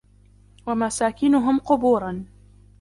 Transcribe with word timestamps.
وَمَسَاكِنُهُمْ 0.67 1.59
قُبُورًا 1.59 2.25